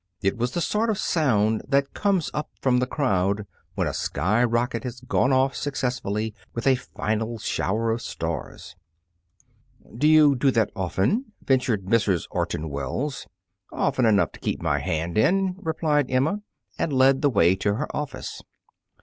It 0.23 0.35
was 0.35 0.53
the 0.53 0.61
sort 0.61 0.89
of 0.89 0.97
sound 0.97 1.61
that 1.67 1.93
comes 1.93 2.31
up 2.33 2.49
from 2.59 2.79
the 2.79 2.87
crowd 2.87 3.45
when 3.75 3.85
a 3.87 3.93
sky 3.93 4.43
rocket 4.43 4.83
has 4.83 4.99
gone 5.01 5.31
off 5.31 5.55
successfully, 5.55 6.33
with 6.55 6.65
a 6.65 6.73
final 6.73 7.37
shower 7.37 7.91
of 7.91 8.01
stars. 8.01 8.75
"Do 9.95 10.07
you 10.07 10.33
do 10.35 10.49
that 10.49 10.71
often?" 10.75 11.33
ventured 11.45 11.85
Mrs. 11.85 12.25
Orton 12.31 12.67
Wells. 12.69 13.27
"Often 13.71 14.07
enough 14.07 14.31
to 14.31 14.39
keep 14.39 14.59
my 14.59 14.79
hand 14.79 15.19
in," 15.19 15.53
replied 15.59 16.09
Emma, 16.09 16.41
and 16.79 16.91
led 16.91 17.21
the 17.21 17.29
way 17.29 17.55
to 17.57 17.75
her 17.75 17.95
office. 17.95 18.41